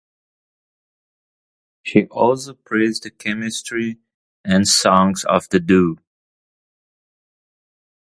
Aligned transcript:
She 1.83 2.05
also 2.07 2.55
praised 2.55 3.03
the 3.03 3.11
chemistry 3.11 3.99
and 4.43 4.67
songs 4.67 5.23
of 5.25 5.47
the 5.49 5.59
duo. 5.59 5.97